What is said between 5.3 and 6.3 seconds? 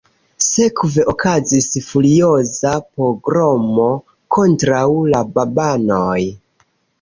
babanoj.